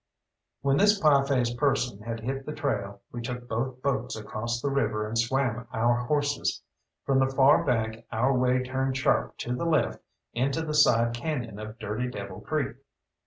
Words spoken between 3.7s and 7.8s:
boats across the river and swam our horses. From the far